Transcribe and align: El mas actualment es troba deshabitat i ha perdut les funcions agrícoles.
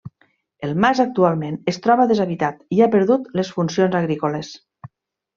El 0.67 0.71
mas 0.85 0.99
actualment 1.01 1.59
es 1.71 1.77
troba 1.83 2.07
deshabitat 2.11 2.63
i 2.77 2.81
ha 2.81 2.87
perdut 2.95 3.27
les 3.41 3.51
funcions 3.59 3.99
agrícoles. 4.01 4.51